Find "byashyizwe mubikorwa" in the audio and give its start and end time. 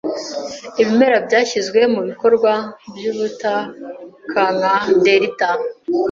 1.27-2.51